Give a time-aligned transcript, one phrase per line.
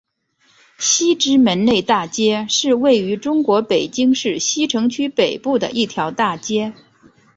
[0.79, 6.73] 西直门内大街是位于中国北京市西城区北部的一条大街。